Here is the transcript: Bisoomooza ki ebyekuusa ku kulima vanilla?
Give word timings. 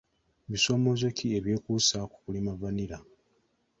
Bisoomooza 0.51 1.07
ki 1.17 1.25
ebyekuusa 1.37 1.97
ku 2.11 2.17
kulima 2.23 2.51
vanilla? 2.61 2.97